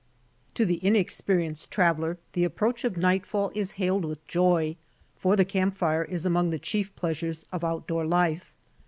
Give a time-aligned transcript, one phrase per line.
[0.55, 4.75] To THE inexperienced traveler the approach of nightfall is hailed with joy,
[5.15, 8.51] for the camp fire is among the chief pleasures of out door life.